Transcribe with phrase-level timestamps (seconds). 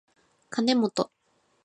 [0.49, 1.11] かねもと